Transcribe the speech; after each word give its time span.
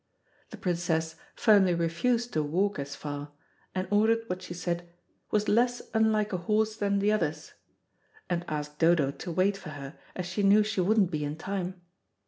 The 0.49 0.57
Princess 0.57 1.13
firmly 1.35 1.75
refused 1.75 2.33
to 2.33 2.41
walk 2.41 2.79
as 2.79 2.95
far, 2.95 3.33
and 3.75 3.87
ordered 3.91 4.23
what 4.25 4.41
she 4.41 4.55
said 4.55 4.89
"was 5.29 5.47
less 5.47 5.79
unlike 5.93 6.33
a 6.33 6.37
horse 6.37 6.75
than 6.75 6.97
the 6.97 7.11
others"; 7.11 7.53
and 8.27 8.43
asked 8.47 8.79
Dodo 8.79 9.11
to 9.11 9.31
wait 9.31 9.55
for 9.57 9.69
her, 9.69 9.95
as 10.15 10.25
she 10.25 10.41
knew 10.41 10.63
she 10.63 10.81
wouldn't 10.81 11.11
be 11.11 11.23
in 11.23 11.35
time. 11.35 11.81